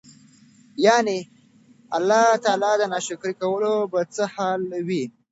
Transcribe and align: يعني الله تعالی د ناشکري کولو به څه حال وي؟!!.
يعني 0.85 1.17
الله 1.97 2.27
تعالی 2.43 2.71
د 2.79 2.83
ناشکري 2.93 3.33
کولو 3.41 3.73
به 3.91 4.01
څه 4.15 4.23
حال 4.33 4.61
وي؟!!. 4.87 5.03